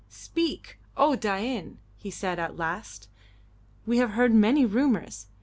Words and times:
"Speak! 0.09 0.79
O 0.97 1.15
Dain!" 1.15 1.77
he 1.95 2.09
said 2.09 2.39
at 2.39 2.57
last. 2.57 3.07
"We 3.85 3.97
have 3.99 4.13
heard 4.13 4.33
many 4.33 4.65
rumours. 4.65 5.27